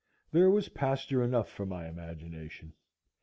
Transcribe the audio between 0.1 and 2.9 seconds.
There was pasture enough for my imagination.